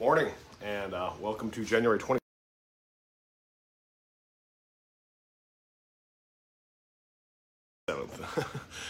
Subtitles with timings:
[0.00, 0.26] Morning,
[0.60, 2.18] and uh, welcome to January 20.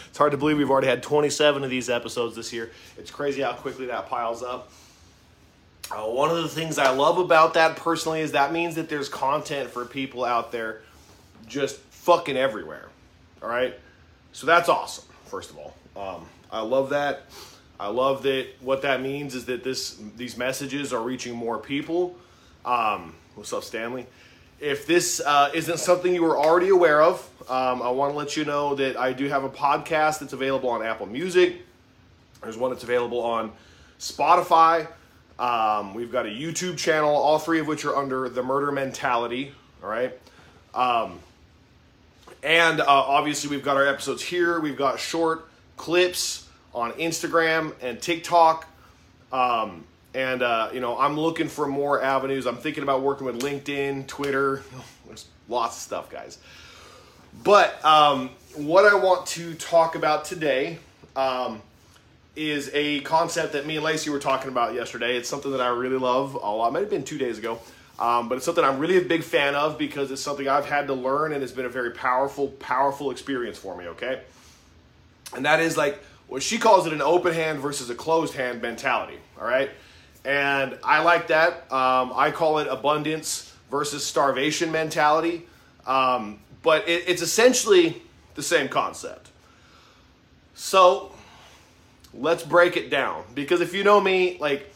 [0.09, 2.71] it's hard to believe we've already had 27 of these episodes this year.
[2.97, 4.71] It's crazy how quickly that piles up.
[5.91, 9.07] Uh, one of the things I love about that personally is that means that there's
[9.07, 10.81] content for people out there
[11.45, 12.89] just fucking everywhere.
[13.43, 13.79] All right?
[14.31, 15.75] So that's awesome, first of all.
[15.95, 17.25] Um, I love that.
[17.79, 22.15] I love that what that means is that this these messages are reaching more people.
[22.63, 24.05] Um, what's up, Stanley?
[24.59, 27.19] If this uh, isn't something you were already aware of,
[27.49, 30.69] um, I want to let you know that I do have a podcast that's available
[30.69, 31.57] on Apple Music.
[32.41, 33.51] There's one that's available on
[33.99, 34.87] Spotify.
[35.37, 39.51] Um, we've got a YouTube channel, all three of which are under the Murder Mentality.
[39.83, 40.17] All right.
[40.73, 41.19] Um,
[42.41, 44.61] and uh, obviously, we've got our episodes here.
[44.61, 48.67] We've got short clips on Instagram and TikTok.
[49.31, 52.45] Um, and, uh, you know, I'm looking for more avenues.
[52.45, 54.61] I'm thinking about working with LinkedIn, Twitter.
[55.07, 56.37] There's lots of stuff, guys.
[57.43, 60.77] But um, what I want to talk about today
[61.15, 61.61] um,
[62.35, 65.17] is a concept that me and Lacey were talking about yesterday.
[65.17, 66.69] It's something that I really love a lot.
[66.69, 67.59] It might have been two days ago.
[67.97, 70.87] Um, but it's something I'm really a big fan of because it's something I've had
[70.87, 74.21] to learn and it's been a very powerful, powerful experience for me, okay?
[75.33, 78.61] And that is like what she calls it an open hand versus a closed hand
[78.61, 79.69] mentality, all right?
[80.23, 81.71] And I like that.
[81.71, 85.45] Um, I call it abundance versus starvation mentality.
[85.85, 88.01] Um, but it, it's essentially
[88.33, 89.29] the same concept.
[90.55, 91.11] So
[92.13, 94.73] let's break it down because if you know me, like,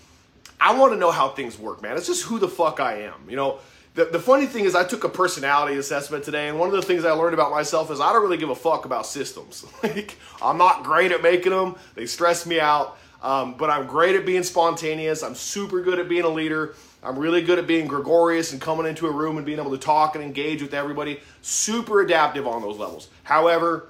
[0.61, 1.97] I want to know how things work, man.
[1.97, 3.15] It's just who the fuck I am.
[3.29, 3.59] You know,
[3.95, 6.81] the, the funny thing is, I took a personality assessment today, and one of the
[6.81, 9.65] things I learned about myself is I don't really give a fuck about systems.
[9.83, 14.15] like, I'm not great at making them, they stress me out, um, but I'm great
[14.15, 15.23] at being spontaneous.
[15.23, 16.75] I'm super good at being a leader.
[17.03, 19.77] I'm really good at being gregarious and coming into a room and being able to
[19.77, 21.19] talk and engage with everybody.
[21.41, 23.09] Super adaptive on those levels.
[23.23, 23.89] However,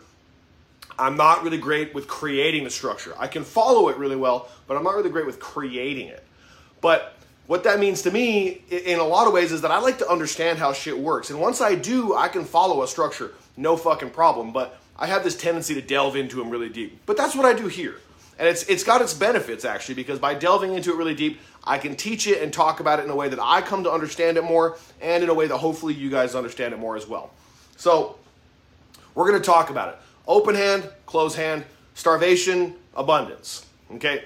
[0.98, 3.14] I'm not really great with creating the structure.
[3.18, 6.24] I can follow it really well, but I'm not really great with creating it.
[6.82, 7.16] But
[7.50, 10.08] what that means to me, in a lot of ways, is that I like to
[10.08, 11.32] understand how shit works.
[11.32, 14.54] And once I do, I can follow a structure, no fucking problem.
[14.54, 17.00] But I have this tendency to delve into them really deep.
[17.08, 17.96] But that's what I do here.
[18.38, 21.80] And it's, it's got its benefits, actually, because by delving into it really deep, I
[21.80, 24.38] can teach it and talk about it in a way that I come to understand
[24.38, 27.32] it more, and in a way that hopefully you guys understand it more as well.
[27.78, 28.20] So,
[29.16, 33.66] we're going to talk about it open hand, close hand, starvation, abundance.
[33.96, 34.26] Okay?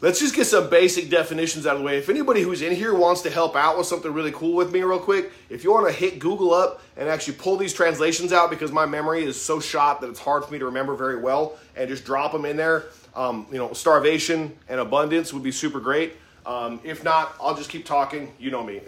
[0.00, 1.98] Let's just get some basic definitions out of the way.
[1.98, 4.82] If anybody who's in here wants to help out with something really cool with me,
[4.82, 8.48] real quick, if you want to hit Google up and actually pull these translations out
[8.48, 11.58] because my memory is so shot that it's hard for me to remember very well,
[11.74, 12.84] and just drop them in there,
[13.16, 16.14] um, you know, starvation and abundance would be super great.
[16.46, 18.32] Um, if not, I'll just keep talking.
[18.38, 18.82] You know me.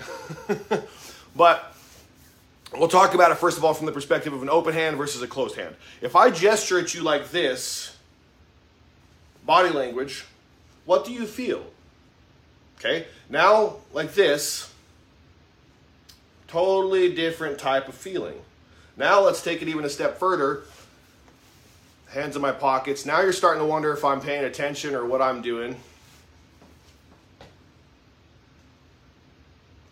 [1.34, 1.74] but
[2.72, 5.22] we'll talk about it first of all from the perspective of an open hand versus
[5.22, 5.74] a closed hand.
[6.00, 7.96] If I gesture at you like this,
[9.44, 10.24] body language
[10.84, 11.64] what do you feel?
[12.78, 14.72] Okay, now like this,
[16.48, 18.40] totally different type of feeling.
[18.96, 20.62] Now let's take it even a step further.
[22.10, 23.06] Hands in my pockets.
[23.06, 25.76] Now you're starting to wonder if I'm paying attention or what I'm doing.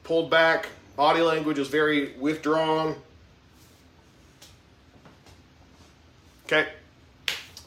[0.02, 2.96] Pulled back, body language is very withdrawn.
[6.46, 6.66] Okay.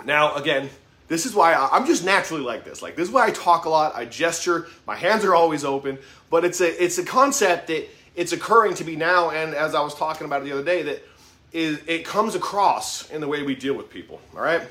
[0.03, 0.71] Now, again,
[1.11, 2.81] this is why I, am just naturally like this.
[2.81, 3.93] Like this is why I talk a lot.
[3.93, 4.67] I gesture.
[4.87, 5.99] My hands are always open.
[6.29, 9.29] But it's a it's a concept that it's occurring to me now.
[9.29, 11.03] And as I was talking about it the other day, that
[11.51, 14.21] is it comes across in the way we deal with people.
[14.33, 14.61] All right.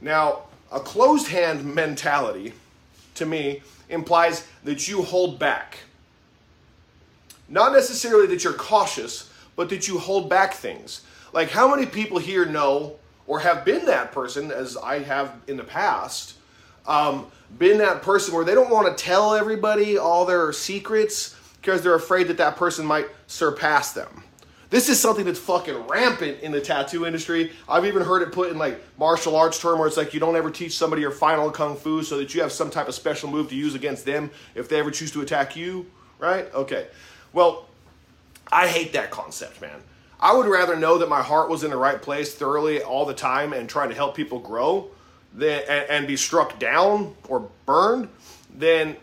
[0.00, 2.52] Now, a closed hand mentality,
[3.16, 5.78] to me, implies that you hold back.
[7.48, 11.00] Not necessarily that you're cautious, but that you hold back things.
[11.32, 15.56] Like how many people here know or have been that person, as I have in
[15.56, 16.34] the past,
[16.86, 17.26] um,
[17.58, 21.94] been that person where they don't want to tell everybody all their secrets because they're
[21.94, 24.22] afraid that that person might surpass them.
[24.68, 27.52] This is something that's fucking rampant in the tattoo industry.
[27.68, 30.34] I've even heard it put in like martial arts term where it's like you don't
[30.34, 33.30] ever teach somebody your final kung fu so that you have some type of special
[33.30, 35.86] move to use against them if they ever choose to attack you,
[36.18, 36.52] right?
[36.52, 36.88] Okay.
[37.32, 37.66] Well,
[38.50, 39.82] I hate that concept, man.
[40.20, 43.14] I would rather know that my heart was in the right place thoroughly all the
[43.14, 44.90] time and trying to help people grow
[45.34, 48.08] than and, and be struck down or burned
[48.56, 48.96] than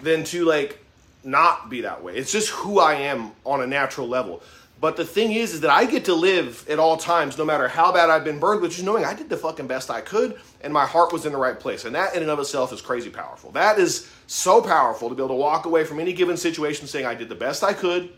[0.00, 0.78] than to like
[1.24, 2.16] not be that way.
[2.16, 4.42] It's just who I am on a natural level.
[4.80, 7.68] But the thing is, is that I get to live at all times, no matter
[7.68, 10.36] how bad I've been burned, which is knowing I did the fucking best I could
[10.62, 11.84] and my heart was in the right place.
[11.84, 13.50] And that in and of itself is crazy powerful.
[13.52, 17.06] That is so powerful to be able to walk away from any given situation saying
[17.06, 18.10] I did the best I could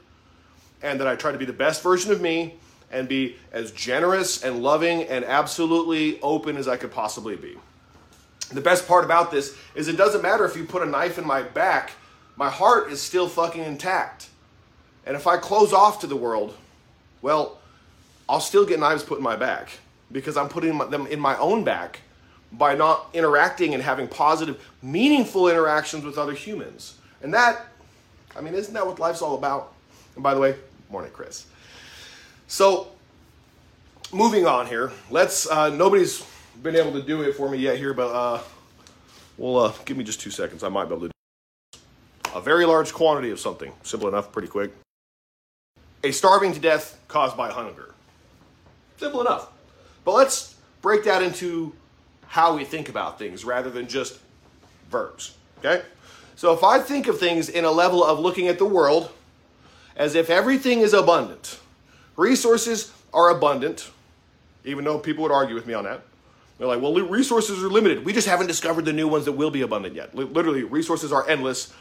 [0.85, 2.55] and that I try to be the best version of me
[2.93, 7.57] and be as generous and loving and absolutely open as I could possibly be.
[8.53, 11.27] The best part about this is it doesn't matter if you put a knife in
[11.27, 11.93] my back,
[12.37, 14.29] my heart is still fucking intact.
[15.07, 16.55] And if I close off to the world,
[17.23, 17.59] well,
[18.29, 19.71] I'll still get knives put in my back
[20.13, 22.01] because I'm putting them in my own back
[22.53, 26.97] by not interacting and having positive, meaningful interactions with other humans.
[27.23, 27.67] And that,
[28.37, 29.73] I mean, isn't that what life's all about?
[30.15, 30.55] And by the way,
[30.91, 31.47] morning, Chris.
[32.47, 32.89] So,
[34.13, 36.25] moving on here, let's, uh, nobody's
[36.63, 38.43] been able to do it for me yet here, but uh,
[39.37, 40.63] well, uh, give me just two seconds.
[40.63, 41.15] I might be able to do
[42.35, 43.73] a very large quantity of something.
[43.83, 44.73] Simple enough, pretty quick.
[46.03, 47.95] A starving to death caused by hunger.
[48.99, 49.49] Simple enough.
[50.05, 51.73] But let's break that into
[52.27, 54.19] how we think about things rather than just
[54.91, 55.37] verbs.
[55.59, 55.83] Okay?
[56.37, 59.11] So if I think of things in a level of looking at the world
[59.96, 61.58] as if everything is abundant,
[62.17, 63.91] resources are abundant,
[64.64, 66.02] even though people would argue with me on that.
[66.58, 68.05] They're like, well, resources are limited.
[68.05, 70.14] We just haven't discovered the new ones that will be abundant yet.
[70.14, 71.73] Literally, resources are endless.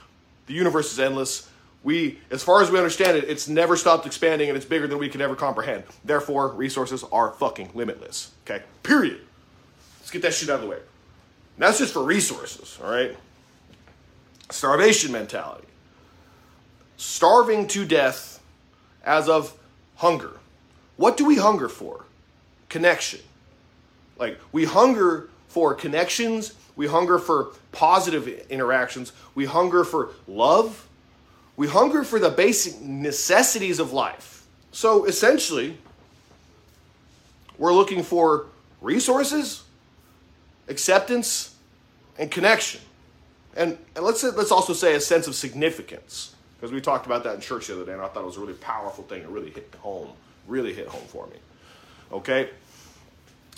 [0.47, 1.49] The universe is endless.
[1.83, 4.97] We, as far as we understand it, it's never stopped expanding and it's bigger than
[4.97, 5.83] we can ever comprehend.
[6.03, 8.31] Therefore, resources are fucking limitless.
[8.45, 8.63] Okay?
[8.81, 9.21] Period.
[9.99, 10.77] Let's get that shit out of the way.
[10.77, 10.85] And
[11.57, 13.15] that's just for resources, all right?
[14.49, 15.67] Starvation mentality.
[16.97, 18.41] Starving to death
[19.03, 19.57] as of
[19.95, 20.31] hunger.
[20.97, 22.05] What do we hunger for?
[22.69, 23.19] Connection.
[24.17, 30.87] Like, we hunger for connections, we hunger for positive interactions, we hunger for love,
[31.55, 34.45] we hunger for the basic necessities of life.
[34.71, 35.77] So essentially,
[37.57, 38.47] we're looking for
[38.81, 39.63] resources,
[40.67, 41.55] acceptance,
[42.17, 42.81] and connection.
[43.55, 46.32] And, let's, let's also say a sense of significance,
[46.63, 48.37] because we talked about that in church the other day, and I thought it was
[48.37, 49.21] a really powerful thing.
[49.21, 50.07] It really hit home,
[50.47, 51.35] really hit home for me.
[52.09, 52.51] Okay?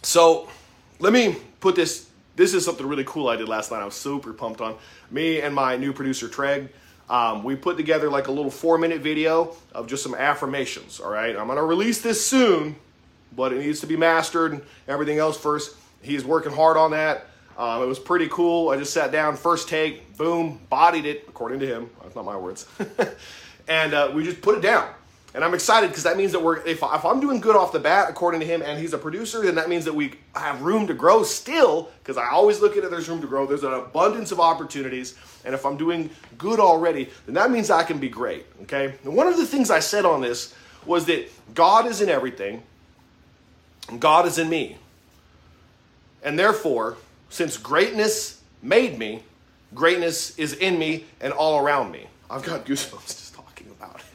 [0.02, 0.50] So
[0.98, 2.10] let me put this.
[2.36, 3.84] This is something really cool I did last night.
[3.84, 4.75] I was super pumped on.
[5.12, 6.69] Me and my new producer, Treg,
[7.07, 11.00] um, we put together like a little four minute video of just some affirmations.
[11.00, 12.75] All right, I'm gonna release this soon,
[13.36, 15.75] but it needs to be mastered and everything else first.
[16.01, 17.28] He's working hard on that.
[17.57, 18.69] Um, it was pretty cool.
[18.69, 21.90] I just sat down, first take, boom, bodied it, according to him.
[22.02, 22.68] That's not my words.
[23.68, 24.90] and uh, we just put it down.
[25.34, 27.80] And I'm excited because that means that we're, if, if I'm doing good off the
[27.80, 30.88] bat, according to him, and he's a producer, then that means that we have room
[30.88, 33.46] to grow still, because I always look at it, there's room to grow.
[33.46, 35.16] There's an abundance of opportunities.
[35.44, 38.96] And if I'm doing good already, then that means I can be great, okay?
[39.04, 40.54] And one of the things I said on this
[40.86, 42.63] was that God is in everything,
[44.00, 44.78] God is in me.
[46.24, 46.96] And therefore,
[47.30, 49.24] since greatness made me,
[49.74, 52.07] greatness is in me and all around me.
[52.30, 54.06] I've got goosebumps just talking about it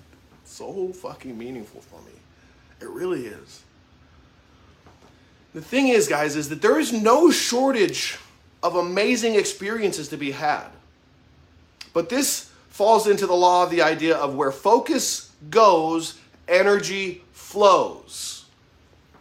[0.60, 2.12] so fucking meaningful for me.
[2.82, 3.62] It really is.
[5.54, 8.18] The thing is, guys, is that there is no shortage
[8.62, 10.66] of amazing experiences to be had.
[11.94, 18.39] But this falls into the law of the idea of where focus goes, energy flows.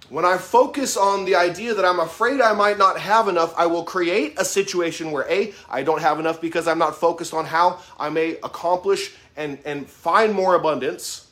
[0.10, 3.68] When I focus on the idea that I'm afraid I might not have enough, I
[3.68, 7.46] will create a situation where A, I don't have enough because I'm not focused on
[7.46, 11.28] how I may accomplish and, and find more abundance.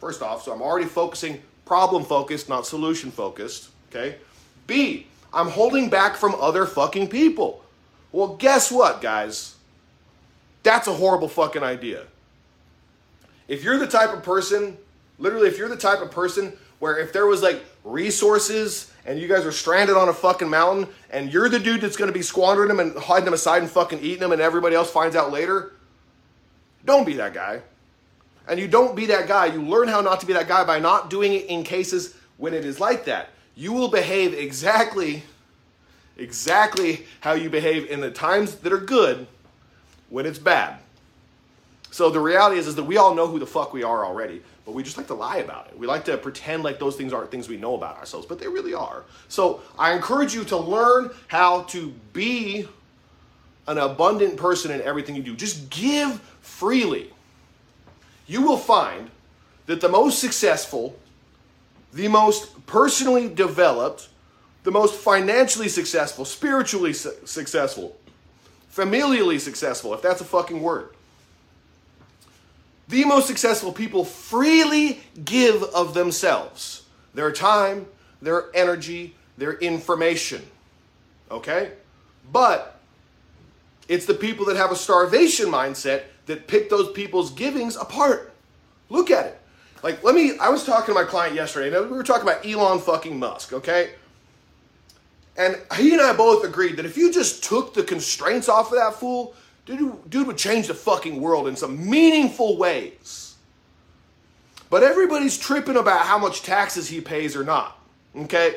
[0.00, 3.70] First off, so I'm already focusing problem focused, not solution focused.
[3.90, 4.16] Okay.
[4.66, 7.64] B, I'm holding back from other fucking people.
[8.10, 9.54] Well, guess what, guys?
[10.64, 12.04] That's a horrible fucking idea.
[13.46, 14.76] If you're the type of person,
[15.18, 19.26] literally, if you're the type of person where if there was like resources and you
[19.28, 22.68] guys are stranded on a fucking mountain and you're the dude that's gonna be squandering
[22.68, 25.72] them and hiding them aside and fucking eating them and everybody else finds out later,
[26.84, 27.62] don't be that guy
[28.48, 29.46] and you don't be that guy.
[29.46, 32.54] You learn how not to be that guy by not doing it in cases when
[32.54, 33.30] it is like that.
[33.54, 35.22] You will behave exactly,
[36.16, 39.26] exactly how you behave in the times that are good
[40.08, 40.78] when it's bad.
[41.92, 44.42] So the reality is, is that we all know who the fuck we are already,
[44.64, 45.78] but we just like to lie about it.
[45.78, 48.48] We like to pretend like those things aren't things we know about ourselves, but they
[48.48, 49.04] really are.
[49.28, 52.66] So I encourage you to learn how to be
[53.68, 55.36] an abundant person in everything you do.
[55.36, 57.12] Just give freely
[58.26, 59.10] you will find
[59.66, 60.98] that the most successful,
[61.92, 64.08] the most personally developed,
[64.64, 67.96] the most financially successful, spiritually su- successful,
[68.74, 70.94] familially successful, if that's a fucking word,
[72.92, 76.84] The most successful people freely give of themselves
[77.14, 77.86] their time,
[78.20, 80.42] their energy, their information.
[81.30, 81.72] Okay?
[82.30, 82.78] But
[83.88, 88.30] it's the people that have a starvation mindset that pick those people's givings apart.
[88.90, 89.40] Look at it.
[89.82, 92.44] Like, let me, I was talking to my client yesterday, and we were talking about
[92.44, 93.92] Elon fucking Musk, okay?
[95.38, 98.76] And he and I both agreed that if you just took the constraints off of
[98.76, 99.34] that fool,
[99.66, 103.34] dude, dude would change the fucking world in some meaningful ways.
[104.70, 107.78] But everybody's tripping about how much taxes he pays or not,
[108.16, 108.56] okay?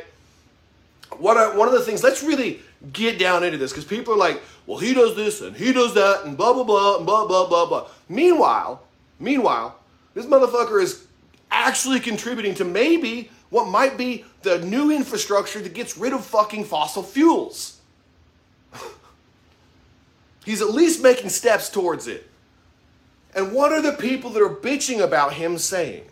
[1.17, 2.61] What I, one of the things, let's really
[2.93, 5.93] get down into this because people are like, well, he does this and he does
[5.95, 7.87] that and blah, blah, blah, and blah, blah, blah, blah.
[8.07, 8.81] Meanwhile,
[9.19, 9.77] meanwhile,
[10.13, 11.05] this motherfucker is
[11.51, 16.63] actually contributing to maybe what might be the new infrastructure that gets rid of fucking
[16.63, 17.74] fossil fuels.
[20.45, 22.29] He's at least making steps towards it.
[23.33, 26.05] And what are the people that are bitching about him saying?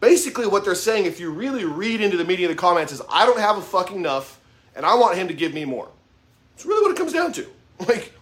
[0.00, 3.02] Basically, what they're saying, if you really read into the media, of the comments, is
[3.10, 4.38] I don't have a fucking enough,
[4.76, 5.88] and I want him to give me more.
[6.54, 7.46] It's really what it comes down to.
[7.86, 8.12] Like,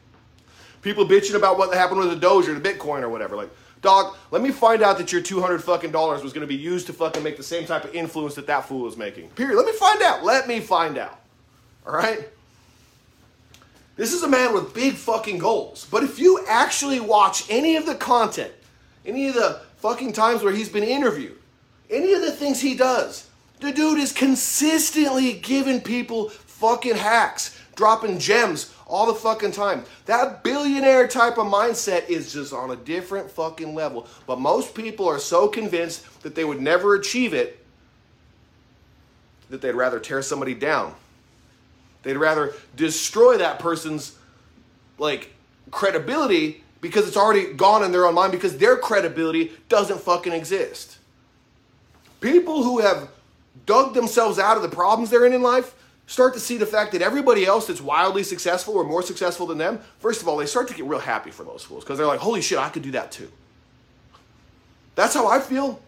[0.83, 3.37] people bitching about what happened with the Doge or the Bitcoin or whatever.
[3.37, 3.49] Like,
[3.81, 6.87] dog, let me find out that your 200 fucking dollars was going to be used
[6.89, 9.31] to fucking make the same type of influence that that fool is making.
[9.31, 9.57] Period.
[9.57, 10.25] Let me find out.
[10.25, 11.19] Let me find out.
[11.87, 12.29] All right?
[13.97, 15.87] This is a man with big fucking goals.
[15.91, 18.53] But if you actually watch any of the content,
[19.05, 21.39] any of the fucking times where he's been interviewed,
[21.91, 23.29] any of the things he does,
[23.61, 29.85] the dude is consistently giving people fucking hacks, dropping gems all the fucking time.
[30.05, 34.07] That billionaire type of mindset is just on a different fucking level.
[34.27, 37.65] But most people are so convinced that they would never achieve it
[39.49, 40.95] that they'd rather tear somebody down.
[42.07, 44.17] They'd rather destroy that person's
[44.97, 45.35] like
[45.73, 50.99] credibility because it's already gone in their own mind because their credibility doesn't fucking exist.
[52.21, 53.09] People who have
[53.67, 55.75] dug themselves out of the problems they're in in life
[56.07, 59.59] start to see the fact that everybody else that's wildly successful or more successful than
[59.59, 62.07] them, first of all, they start to get real happy for those fools because they're
[62.07, 63.33] like, holy shit, I could do that too.
[64.95, 65.83] That's how I feel.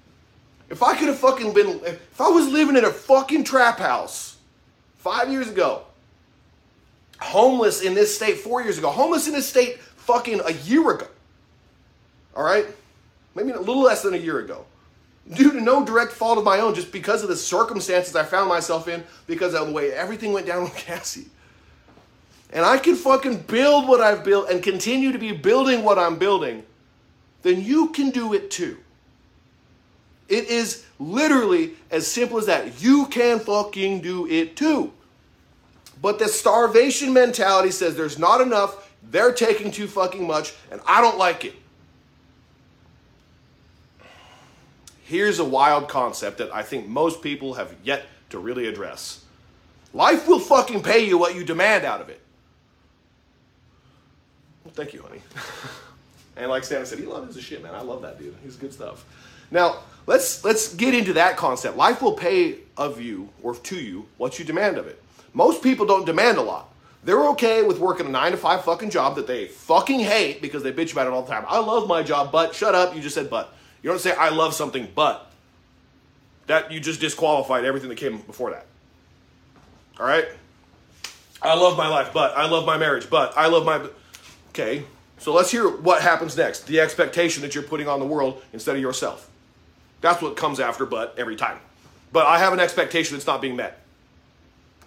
[0.68, 4.36] If I could have fucking been, if I was living in a fucking trap house
[4.96, 5.84] five years ago,
[7.20, 11.06] homeless in this state four years ago, homeless in this state fucking a year ago,
[12.34, 12.66] all right?
[13.34, 14.64] Maybe a little less than a year ago
[15.34, 18.48] due to no direct fault of my own, just because of the circumstances I found
[18.48, 21.26] myself in, because of the way everything went down with Cassie.
[22.52, 26.16] And I can fucking build what I've built and continue to be building what I'm
[26.16, 26.64] building,
[27.42, 28.78] then you can do it too.
[30.28, 32.82] It is literally as simple as that.
[32.82, 34.92] You can fucking do it too.
[36.00, 41.00] But the starvation mentality says there's not enough, they're taking too fucking much, and I
[41.00, 41.54] don't like it.
[45.02, 49.24] Here's a wild concept that I think most people have yet to really address.
[49.94, 52.20] Life will fucking pay you what you demand out of it.
[54.64, 55.22] Well, thank you, honey.
[56.36, 57.74] and like Stan said, Elon is a shit, man.
[57.74, 58.36] I love that dude.
[58.44, 59.06] He's good stuff.
[59.50, 61.78] Now, let's let's get into that concept.
[61.78, 65.02] Life will pay of you or to you what you demand of it.
[65.38, 66.68] Most people don't demand a lot.
[67.04, 70.64] They're okay with working a nine to five fucking job that they fucking hate because
[70.64, 71.44] they bitch about it all the time.
[71.46, 73.54] I love my job, but shut up, you just said but.
[73.80, 75.30] You don't say, I love something, but.
[76.48, 78.66] That you just disqualified everything that came before that.
[80.00, 80.26] All right?
[81.40, 82.36] I love my life, but.
[82.36, 83.32] I love my marriage, but.
[83.38, 83.88] I love my.
[84.48, 84.82] Okay,
[85.18, 86.66] so let's hear what happens next.
[86.66, 89.30] The expectation that you're putting on the world instead of yourself.
[90.00, 91.60] That's what comes after but every time.
[92.12, 93.84] But I have an expectation that's not being met.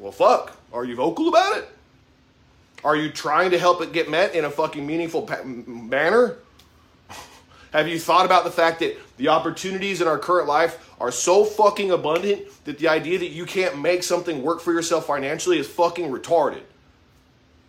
[0.01, 0.57] Well, fuck.
[0.73, 1.69] Are you vocal about it?
[2.83, 6.37] Are you trying to help it get met in a fucking meaningful pa- manner?
[7.71, 11.45] Have you thought about the fact that the opportunities in our current life are so
[11.45, 15.67] fucking abundant that the idea that you can't make something work for yourself financially is
[15.67, 16.63] fucking retarded?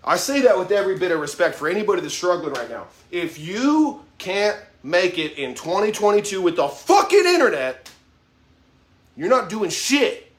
[0.02, 2.86] I say that with every bit of respect for anybody that's struggling right now.
[3.10, 7.90] If you can't make it in 2022 with the fucking internet,
[9.16, 10.31] you're not doing shit.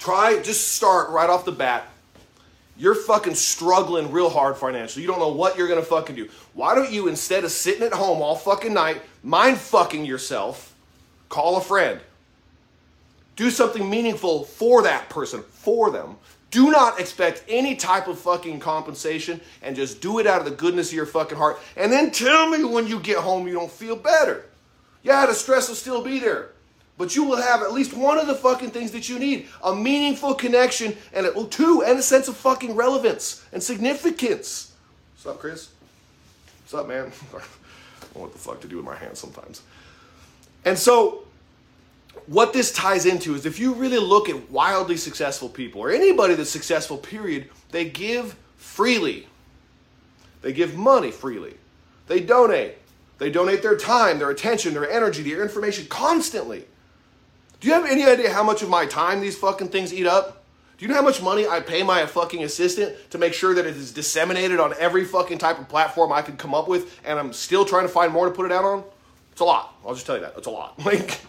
[0.00, 1.86] Try, just start right off the bat
[2.80, 5.02] you're fucking struggling real hard financially.
[5.02, 6.30] You don't know what you're gonna fucking do.
[6.54, 10.74] Why don't you, instead of sitting at home all fucking night, mind fucking yourself,
[11.28, 12.00] call a friend.
[13.36, 16.16] Do something meaningful for that person, for them.
[16.50, 20.50] Do not expect any type of fucking compensation and just do it out of the
[20.50, 21.60] goodness of your fucking heart.
[21.76, 24.46] And then tell me when you get home you don't feel better.
[25.02, 26.49] Yeah, the stress will still be there
[27.00, 29.74] but you will have at least one of the fucking things that you need a
[29.74, 34.72] meaningful connection and a, two and a sense of fucking relevance and significance
[35.14, 35.70] what's up chris
[36.62, 37.10] what's up man
[38.14, 39.62] know what the fuck to do with my hands sometimes.
[40.64, 41.24] And so,
[42.26, 46.34] what this ties into is if you really look at wildly successful people or anybody
[46.34, 49.26] that's successful, period, they give freely.
[50.42, 51.54] They give money freely.
[52.08, 52.76] They donate.
[53.18, 56.64] They donate their time, their attention, their energy, their information constantly.
[57.60, 60.44] Do you have any idea how much of my time these fucking things eat up?
[60.78, 63.66] Do you know how much money I pay my fucking assistant to make sure that
[63.66, 67.18] it is disseminated on every fucking type of platform I could come up with and
[67.18, 68.82] I'm still trying to find more to put it out on?
[69.32, 69.74] It's a lot.
[69.86, 70.34] I'll just tell you that.
[70.38, 70.78] It's a lot.
[70.84, 71.20] Like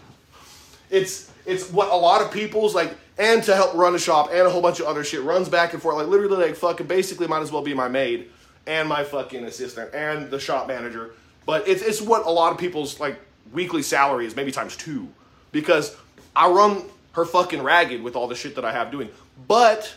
[0.90, 4.40] it's it's what a lot of people's like and to help run a shop and
[4.40, 7.26] a whole bunch of other shit runs back and forth like literally like fucking basically
[7.26, 8.30] might as well be my maid
[8.66, 11.14] and my fucking assistant and the shop manager.
[11.44, 13.20] But it's it's what a lot of people's like
[13.52, 15.08] weekly salary is, maybe times two.
[15.50, 15.94] Because
[16.34, 19.10] I run her fucking ragged with all the shit that I have doing.
[19.46, 19.94] But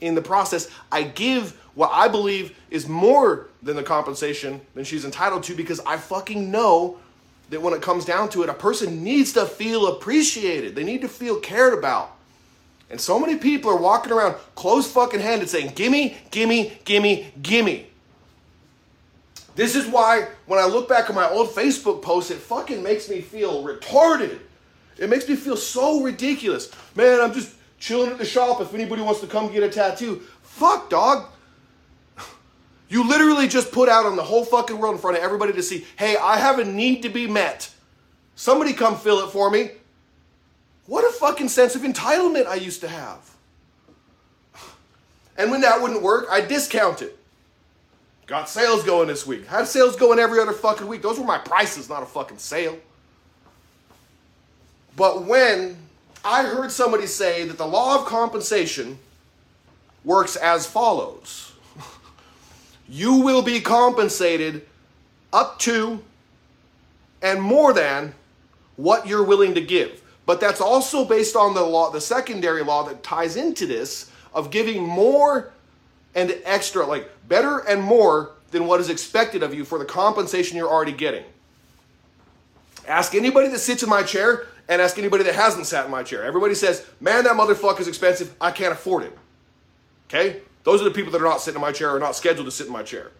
[0.00, 5.04] in the process, I give what I believe is more than the compensation than she's
[5.04, 6.98] entitled to because I fucking know
[7.50, 10.74] that when it comes down to it, a person needs to feel appreciated.
[10.74, 12.16] They need to feel cared about.
[12.90, 17.86] And so many people are walking around close fucking handed saying, gimme, gimme, gimme, gimme.
[19.54, 23.08] This is why when I look back at my old Facebook posts, it fucking makes
[23.08, 24.38] me feel retarded.
[24.98, 26.70] It makes me feel so ridiculous.
[26.94, 30.22] Man, I'm just chilling at the shop if anybody wants to come get a tattoo.
[30.42, 31.28] Fuck, dog.
[32.88, 35.62] You literally just put out on the whole fucking world in front of everybody to
[35.62, 37.70] see, hey, I have a need to be met.
[38.34, 39.70] Somebody come fill it for me.
[40.86, 43.30] What a fucking sense of entitlement I used to have.
[45.38, 47.18] And when that wouldn't work, I discount it.
[48.26, 49.46] Got sales going this week.
[49.46, 51.02] Had sales going every other fucking week.
[51.02, 52.76] Those were my prices, not a fucking sale.
[54.96, 55.76] But when
[56.24, 58.98] I heard somebody say that the law of compensation
[60.04, 61.52] works as follows
[62.92, 64.66] you will be compensated
[65.32, 66.02] up to
[67.22, 68.14] and more than
[68.76, 70.02] what you're willing to give.
[70.26, 74.50] But that's also based on the law, the secondary law that ties into this of
[74.50, 75.52] giving more
[76.14, 80.58] and extra, like better and more than what is expected of you for the compensation
[80.58, 81.24] you're already getting.
[82.86, 86.02] Ask anybody that sits in my chair and ask anybody that hasn't sat in my
[86.02, 86.24] chair.
[86.24, 88.34] Everybody says, man, that motherfucker's expensive.
[88.40, 89.18] I can't afford it.
[90.08, 90.40] Okay?
[90.64, 92.52] Those are the people that are not sitting in my chair or not scheduled to
[92.52, 93.10] sit in my chair.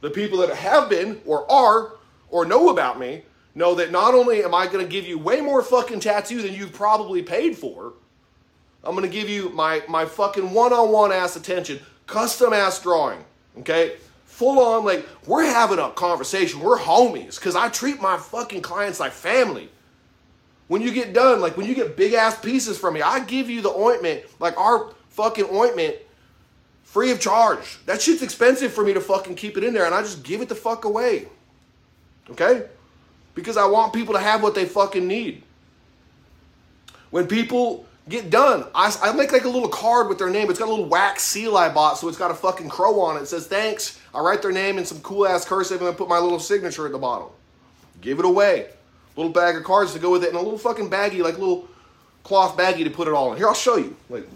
[0.00, 1.94] The people that have been or are
[2.28, 3.22] or know about me
[3.54, 6.54] know that not only am I going to give you way more fucking tattoo than
[6.54, 7.92] you've probably paid for,
[8.84, 12.82] I'm going to give you my, my fucking one on one ass attention, custom ass
[12.82, 13.24] drawing,
[13.58, 13.96] okay?
[14.26, 16.60] Full on, like, we're having a conversation.
[16.60, 19.68] We're homies because I treat my fucking clients like family.
[20.72, 23.50] When you get done, like when you get big ass pieces from me, I give
[23.50, 25.96] you the ointment, like our fucking ointment,
[26.82, 27.78] free of charge.
[27.84, 30.40] That shit's expensive for me to fucking keep it in there, and I just give
[30.40, 31.28] it the fuck away.
[32.30, 32.64] Okay?
[33.34, 35.42] because I want people to have what they fucking need.
[37.10, 40.50] When people get done, I, I make like a little card with their name.
[40.50, 43.16] It's got a little wax seal I bought, so it's got a fucking crow on
[43.16, 43.22] it.
[43.22, 44.00] It says thanks.
[44.14, 46.86] I write their name in some cool ass cursive and I put my little signature
[46.86, 47.28] at the bottom.
[48.00, 48.68] Give it away.
[49.16, 51.68] Little bag of cards to go with it, and a little fucking baggie, like little
[52.22, 53.38] cloth baggie to put it all in.
[53.38, 53.94] Here, I'll show you.
[54.08, 54.26] Like,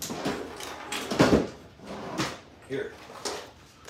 [2.69, 2.93] here.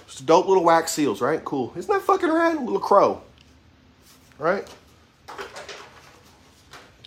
[0.06, 1.44] Just dope little wax seals, right?
[1.44, 1.72] Cool.
[1.76, 2.60] Isn't that fucking rad?
[2.60, 3.22] Little crow.
[4.38, 4.68] Right?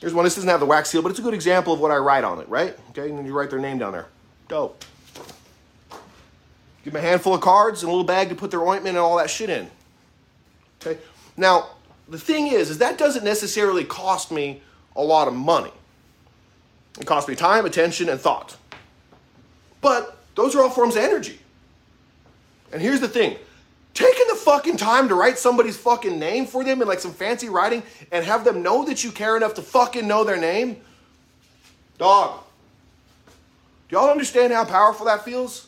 [0.02, 0.26] Here's one.
[0.26, 2.24] This doesn't have the wax seal, but it's a good example of what I write
[2.24, 2.78] on it, right?
[2.90, 4.08] Okay, and you write their name down there.
[4.48, 4.84] Dope.
[6.84, 8.98] Give them a handful of cards and a little bag to put their ointment and
[8.98, 9.70] all that shit in.
[10.82, 11.00] Okay.
[11.36, 11.70] Now,
[12.10, 14.62] the thing is, is that doesn't necessarily cost me
[14.96, 15.72] a lot of money.
[17.00, 18.58] It costs me time, attention, and thought.
[19.82, 21.40] But those are all forms of energy.
[22.72, 23.38] And here's the thing
[23.94, 27.50] taking the fucking time to write somebody's fucking name for them in like some fancy
[27.50, 30.78] writing and have them know that you care enough to fucking know their name?
[31.98, 32.42] Dog.
[33.88, 35.68] Do y'all understand how powerful that feels?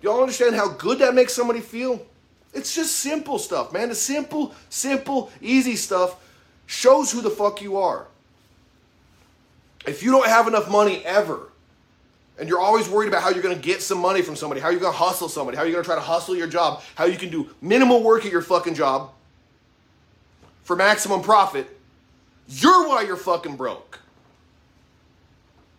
[0.00, 2.04] Do y'all understand how good that makes somebody feel?
[2.54, 3.88] It's just simple stuff, man.
[3.88, 6.16] The simple, simple, easy stuff
[6.66, 8.06] shows who the fuck you are.
[9.86, 11.50] If you don't have enough money ever,
[12.38, 14.70] and you're always worried about how you're going to get some money from somebody, how
[14.70, 17.04] you're going to hustle somebody, how you're going to try to hustle your job, how
[17.04, 19.10] you can do minimal work at your fucking job
[20.62, 21.66] for maximum profit,
[22.46, 24.00] you're why you're fucking broke.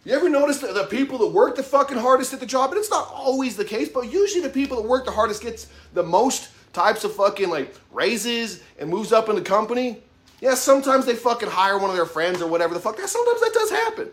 [0.04, 2.80] You ever notice that the people that work the fucking hardest at the job, and
[2.80, 6.04] it's not always the case, but usually the people that work the hardest gets the
[6.04, 10.02] most types of fucking like raises and moves up in the company.
[10.42, 12.98] Yeah, sometimes they fucking hire one of their friends or whatever the fuck.
[12.98, 14.10] Yeah, sometimes that does happen.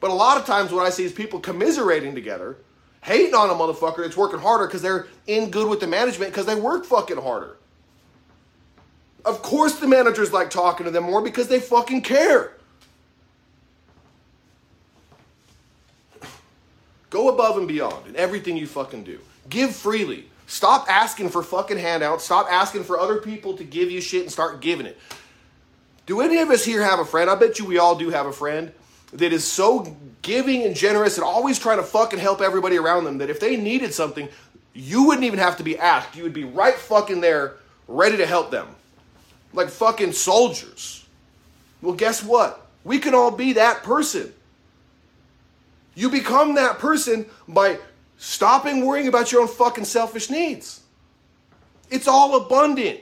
[0.00, 2.56] But a lot of times what I see is people commiserating together,
[3.02, 6.46] hating on a motherfucker that's working harder because they're in good with the management because
[6.46, 7.56] they work fucking harder.
[9.24, 12.52] Of course, the managers like talking to them more because they fucking care.
[17.08, 19.18] Go above and beyond in everything you fucking do.
[19.48, 20.28] Give freely.
[20.46, 22.24] Stop asking for fucking handouts.
[22.24, 24.98] Stop asking for other people to give you shit and start giving it.
[26.06, 27.30] Do any of us here have a friend?
[27.30, 28.72] I bet you we all do have a friend
[29.14, 33.18] that is so giving and generous and always trying to fucking help everybody around them
[33.18, 34.28] that if they needed something,
[34.74, 36.16] you wouldn't even have to be asked.
[36.16, 37.54] You would be right fucking there,
[37.88, 38.66] ready to help them.
[39.52, 41.06] Like fucking soldiers.
[41.80, 42.66] Well, guess what?
[42.82, 44.32] We can all be that person.
[45.94, 47.78] You become that person by
[48.16, 50.82] stopping worrying about your own fucking selfish needs.
[51.90, 53.00] It's all abundant.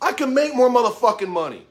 [0.00, 1.66] I can make more motherfucking money.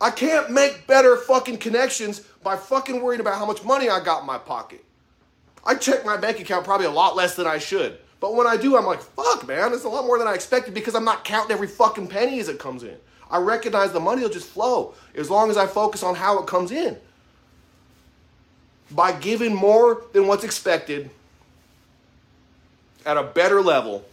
[0.00, 4.20] I can't make better fucking connections by fucking worrying about how much money I got
[4.20, 4.84] in my pocket.
[5.64, 7.98] I check my bank account probably a lot less than I should.
[8.20, 10.74] But when I do, I'm like, fuck, man, it's a lot more than I expected
[10.74, 12.96] because I'm not counting every fucking penny as it comes in.
[13.30, 16.46] I recognize the money will just flow as long as I focus on how it
[16.46, 16.96] comes in.
[18.90, 21.10] By giving more than what's expected
[23.06, 24.04] at a better level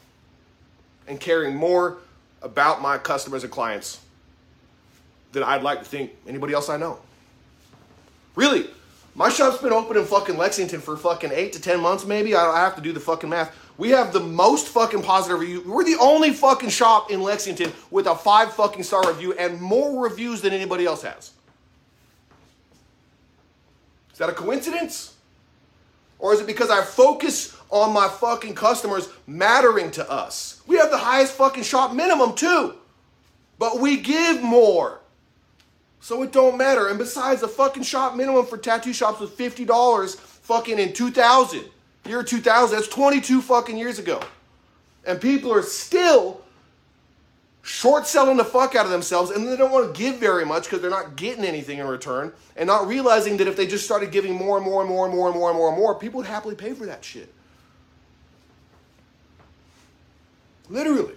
[1.08, 1.97] and caring more
[2.41, 3.99] about my customers and clients
[5.32, 6.99] than I'd like to think anybody else I know.
[8.36, 8.67] Really,
[9.15, 12.36] my shop's been open in fucking Lexington for fucking eight to ten months, maybe.
[12.36, 13.56] I have to do the fucking math.
[13.77, 15.63] We have the most fucking positive review.
[15.65, 20.04] We're the only fucking shop in Lexington with a five fucking star review and more
[20.04, 21.32] reviews than anybody else has.
[24.12, 25.15] Is that a coincidence?
[26.21, 30.62] Or is it because I focus on my fucking customers mattering to us?
[30.67, 32.75] We have the highest fucking shop minimum too.
[33.57, 35.01] But we give more.
[35.99, 36.88] So it don't matter.
[36.88, 41.65] And besides, the fucking shop minimum for tattoo shops was $50 fucking in 2000.
[42.05, 44.19] Year 2000, that's 22 fucking years ago.
[45.05, 46.41] And people are still
[47.62, 50.63] short selling the fuck out of themselves and they don't want to give very much
[50.63, 54.12] because they're not getting anything in return and not realizing that if they just started
[54.12, 56.17] giving more and more and more and more and more and more and more, people
[56.17, 57.32] would happily pay for that shit.
[60.69, 61.15] Literally.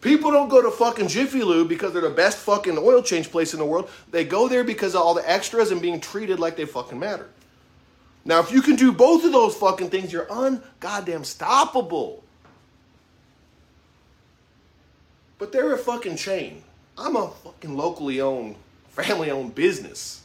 [0.00, 3.52] People don't go to fucking Jiffy Lube because they're the best fucking oil change place
[3.52, 3.90] in the world.
[4.10, 7.28] They go there because of all the extras and being treated like they fucking matter.
[8.24, 12.20] Now, if you can do both of those fucking things, you're ungoddamn stoppable.
[15.38, 16.62] But they're a fucking chain.
[16.96, 18.56] I'm a fucking locally owned,
[18.90, 20.22] family owned business.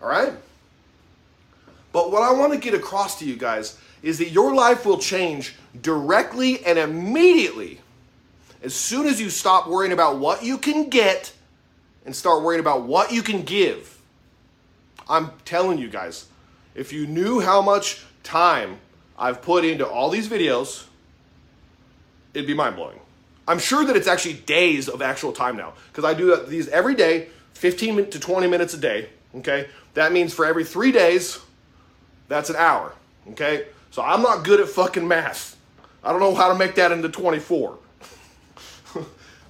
[0.00, 0.32] All right?
[1.92, 4.98] But what I want to get across to you guys is that your life will
[4.98, 7.80] change directly and immediately
[8.62, 11.32] as soon as you stop worrying about what you can get
[12.06, 14.00] and start worrying about what you can give.
[15.08, 16.26] I'm telling you guys,
[16.74, 18.78] if you knew how much time
[19.18, 20.86] I've put into all these videos,
[22.32, 23.00] it'd be mind blowing.
[23.50, 26.94] I'm sure that it's actually days of actual time now because I do these every
[26.94, 29.08] day, 15 to 20 minutes a day.
[29.36, 31.38] Okay, that means for every three days,
[32.28, 32.94] that's an hour.
[33.30, 35.56] Okay, so I'm not good at fucking math.
[36.02, 37.78] I don't know how to make that into 24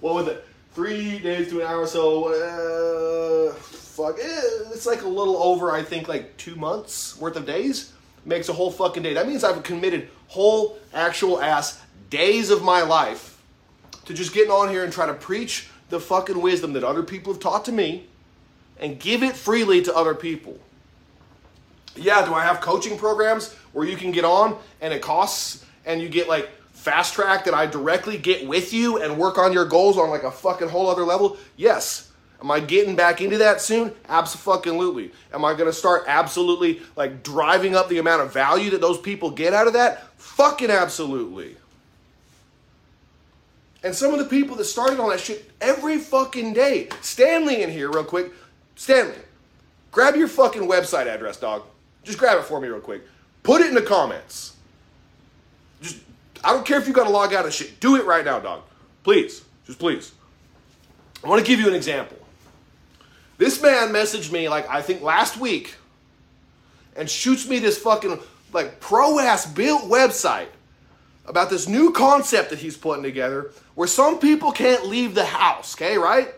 [0.00, 0.44] what was it?
[0.74, 1.86] Three days to an hour.
[1.86, 4.40] So, uh, fuck, eh,
[4.72, 5.70] it's like a little over.
[5.70, 7.92] I think like two months worth of days
[8.24, 9.14] makes a whole fucking day.
[9.14, 13.29] That means I've committed whole actual ass days of my life
[14.10, 17.32] to just getting on here and try to preach the fucking wisdom that other people
[17.32, 18.06] have taught to me
[18.78, 20.58] and give it freely to other people.
[21.96, 26.00] Yeah, do I have coaching programs where you can get on and it costs and
[26.00, 29.64] you get like fast track that I directly get with you and work on your
[29.64, 31.36] goals on like a fucking whole other level?
[31.56, 32.10] Yes.
[32.40, 33.92] Am I getting back into that soon?
[34.08, 35.12] Absolutely.
[35.32, 38.98] Am I going to start absolutely like driving up the amount of value that those
[38.98, 40.08] people get out of that?
[40.18, 41.56] Fucking absolutely.
[43.82, 46.88] And some of the people that started on that shit every fucking day.
[47.00, 48.32] Stanley in here, real quick.
[48.76, 49.14] Stanley,
[49.90, 51.62] grab your fucking website address, dog.
[52.04, 53.02] Just grab it for me, real quick.
[53.42, 54.56] Put it in the comments.
[55.80, 55.98] Just
[56.44, 57.80] I don't care if you got to log out of shit.
[57.80, 58.62] Do it right now, dog.
[59.02, 59.44] Please.
[59.66, 60.12] Just please.
[61.24, 62.16] I want to give you an example.
[63.38, 65.74] This man messaged me, like, I think last week,
[66.96, 68.18] and shoots me this fucking,
[68.52, 70.48] like, pro ass built website
[71.26, 75.74] about this new concept that he's putting together where some people can't leave the house,
[75.74, 76.34] okay, right?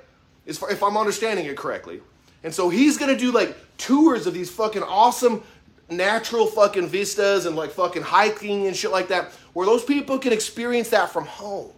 [0.47, 2.01] If I'm understanding it correctly.
[2.45, 5.43] And so he's gonna do like tours of these fucking awesome
[5.91, 10.33] natural fucking vistas and like fucking hiking and shit like that, where those people can
[10.33, 11.73] experience that from home.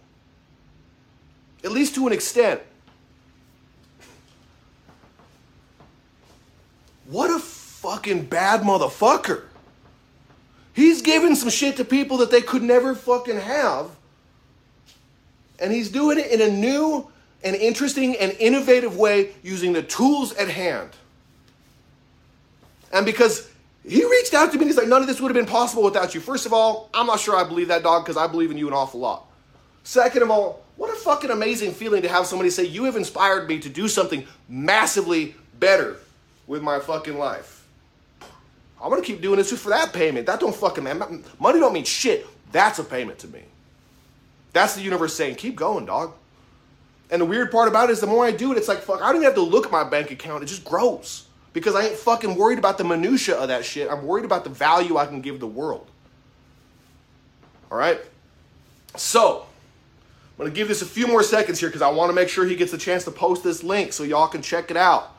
[1.63, 2.61] At least to an extent.
[7.07, 9.45] What a fucking bad motherfucker.
[10.73, 13.89] He's giving some shit to people that they could never fucking have.
[15.59, 17.09] And he's doing it in a new
[17.43, 20.89] an interesting and innovative way using the tools at hand.
[22.91, 23.49] And because
[23.87, 25.83] he reached out to me and he's like, none of this would have been possible
[25.83, 26.21] without you.
[26.21, 28.67] First of all, I'm not sure I believe that dog because I believe in you
[28.67, 29.27] an awful lot.
[29.83, 33.47] Second of all, what a fucking amazing feeling to have somebody say, you have inspired
[33.47, 35.97] me to do something massively better
[36.47, 37.67] with my fucking life.
[38.81, 40.25] I'm gonna keep doing this just for that payment.
[40.25, 41.23] That don't fucking man.
[41.39, 42.25] Money don't mean shit.
[42.51, 43.43] That's a payment to me.
[44.55, 46.13] That's the universe saying, keep going, dog.
[47.11, 49.01] And the weird part about it is the more I do it, it's like fuck,
[49.01, 50.43] I don't even have to look at my bank account.
[50.43, 53.91] It just grows because I ain't fucking worried about the minutia of that shit.
[53.91, 55.91] I'm worried about the value I can give the world.
[57.69, 57.99] All right?
[58.95, 62.13] So, I'm going to give this a few more seconds here because I want to
[62.13, 64.77] make sure he gets a chance to post this link so y'all can check it
[64.77, 65.14] out.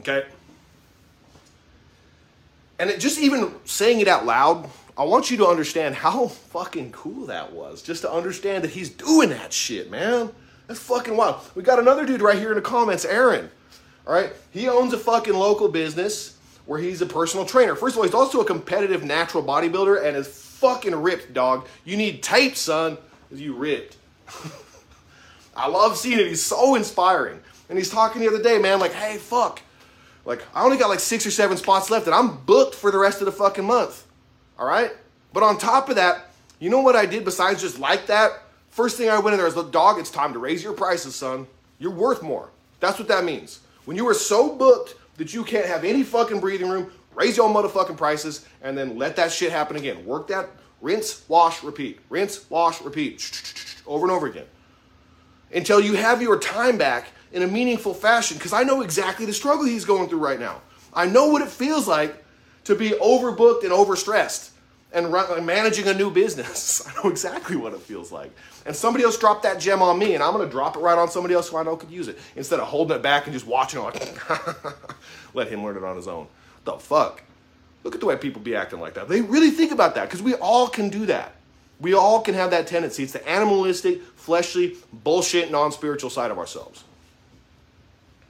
[0.00, 0.26] Okay?
[2.78, 6.92] And it just even saying it out loud I want you to understand how fucking
[6.92, 7.82] cool that was.
[7.82, 10.30] Just to understand that he's doing that shit, man.
[10.66, 11.40] That's fucking wild.
[11.54, 13.50] We got another dude right here in the comments, Aaron.
[14.06, 16.36] All right, he owns a fucking local business
[16.66, 17.74] where he's a personal trainer.
[17.74, 21.66] First of all, he's also a competitive natural bodybuilder and is fucking ripped, dog.
[21.84, 22.98] You need tape, son,
[23.28, 23.96] because you ripped.
[25.56, 26.26] I love seeing it.
[26.26, 27.40] He's so inspiring.
[27.68, 29.60] And he's talking the other day, man, like, hey, fuck.
[30.24, 32.98] Like, I only got like six or seven spots left, and I'm booked for the
[32.98, 34.06] rest of the fucking month.
[34.58, 34.92] All right?
[35.32, 38.30] But on top of that, you know what I did besides just like that?
[38.70, 41.14] First thing I went in there is, look, dog, it's time to raise your prices,
[41.14, 41.46] son.
[41.78, 42.50] You're worth more.
[42.78, 43.60] That's what that means.
[43.84, 47.48] When you are so booked that you can't have any fucking breathing room, raise your
[47.48, 50.04] motherfucking prices, and then let that shit happen again.
[50.06, 51.98] Work that, rinse, wash, repeat.
[52.08, 53.82] Rinse, wash, repeat.
[53.86, 54.46] Over and over again.
[55.54, 58.38] Until you have your time back in a meaningful fashion.
[58.38, 60.62] Because I know exactly the struggle he's going through right now.
[60.94, 62.24] I know what it feels like
[62.64, 64.51] to be overbooked and overstressed
[64.92, 66.86] and run, managing a new business.
[66.88, 68.30] I know exactly what it feels like.
[68.66, 70.98] And somebody else dropped that gem on me, and I'm going to drop it right
[70.98, 73.32] on somebody else who I know could use it instead of holding it back and
[73.32, 74.74] just watching it like,
[75.34, 76.28] let him learn it on his own.
[76.64, 77.22] The fuck?
[77.84, 79.08] Look at the way people be acting like that.
[79.08, 81.34] They really think about that because we all can do that.
[81.80, 83.02] We all can have that tendency.
[83.02, 86.84] It's the animalistic, fleshly, bullshit, non spiritual side of ourselves.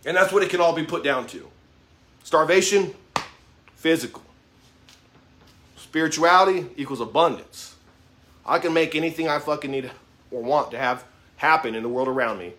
[0.06, 1.46] And that's what it can all be put down to.
[2.24, 2.94] Starvation,
[3.76, 4.22] physical.
[5.92, 7.76] Spirituality equals abundance.
[8.46, 9.90] I can make anything I fucking need
[10.30, 11.04] or want to have
[11.36, 12.54] happen in the world around me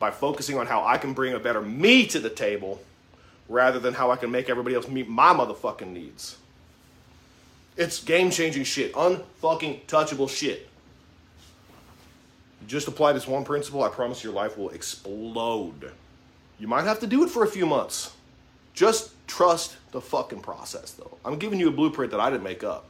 [0.00, 2.82] by focusing on how I can bring a better me to the table
[3.48, 6.36] rather than how I can make everybody else meet my motherfucking needs.
[7.76, 10.68] It's game changing shit, unfucking touchable shit.
[12.66, 15.92] just apply this one principle, I promise your life will explode.
[16.58, 18.12] You might have to do it for a few months.
[18.74, 21.16] Just trust the fucking process, though.
[21.24, 22.86] I'm giving you a blueprint that I didn't make up.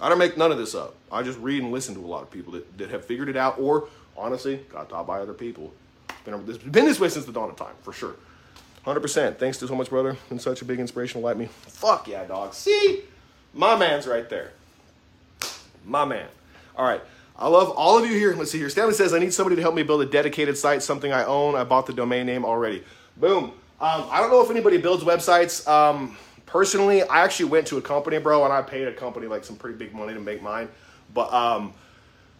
[0.00, 0.94] I don't make none of this up.
[1.10, 3.36] I just read and listen to a lot of people that, that have figured it
[3.36, 5.72] out or, honestly, got taught by other people.
[6.24, 8.16] Been, it's been this way since the dawn of time, for sure.
[8.84, 9.38] 100%.
[9.38, 10.16] Thanks to so much, brother.
[10.28, 11.46] Been such a big inspiration to light me.
[11.46, 12.52] Fuck yeah, dog.
[12.52, 13.02] See?
[13.54, 14.52] My man's right there.
[15.84, 16.28] My man.
[16.76, 17.00] All right.
[17.38, 18.34] I love all of you here.
[18.34, 18.70] Let's see here.
[18.70, 21.54] Stanley says, I need somebody to help me build a dedicated site, something I own.
[21.54, 22.82] I bought the domain name already.
[23.16, 23.52] Boom.
[23.78, 25.66] Um, I don't know if anybody builds websites.
[25.68, 29.44] Um, personally, I actually went to a company, bro, and I paid a company like
[29.44, 30.68] some pretty big money to make mine.
[31.12, 31.74] But um,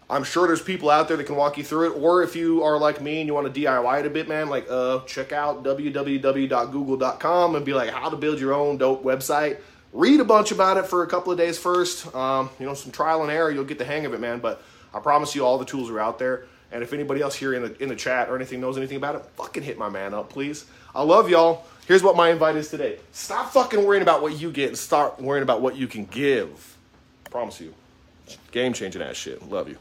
[0.09, 2.01] I'm sure there's people out there that can walk you through it.
[2.01, 4.49] Or if you are like me and you want to DIY it a bit, man,
[4.49, 9.59] like uh, check out www.google.com and be like how to build your own dope website.
[9.93, 12.15] Read a bunch about it for a couple of days first.
[12.15, 14.39] Um, you know, some trial and error, you'll get the hang of it, man.
[14.39, 14.63] But
[14.95, 16.47] I promise you, all the tools are out there.
[16.73, 19.15] And if anybody else here in the in the chat or anything knows anything about
[19.15, 20.67] it, fucking hit my man up, please.
[20.95, 21.65] I love y'all.
[21.87, 22.99] Here's what my invite is today.
[23.13, 26.77] Stop fucking worrying about what you get and start worrying about what you can give.
[27.27, 27.73] I promise you.
[28.51, 29.49] Game changing ass shit.
[29.49, 29.79] Love you.